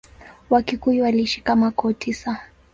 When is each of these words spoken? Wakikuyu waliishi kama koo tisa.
Wakikuyu 0.49 1.03
waliishi 1.03 1.41
kama 1.41 1.71
koo 1.71 1.93
tisa. 1.93 2.31